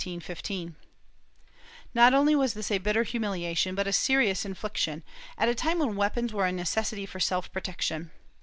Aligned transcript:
^ 0.01 0.71
Not 1.93 2.11
only 2.15 2.33
was 2.35 2.55
this 2.55 2.71
a 2.71 2.79
bitter 2.79 3.03
humiliation 3.03 3.75
but 3.75 3.85
a 3.85 3.93
serious 3.93 4.45
infliction, 4.45 5.03
at 5.37 5.47
a 5.47 5.53
time 5.53 5.77
when 5.77 5.95
weapons 5.95 6.33
were 6.33 6.47
a 6.47 6.51
necessity 6.51 7.05
for 7.05 7.19
self 7.19 7.51
protection. 7.51 8.09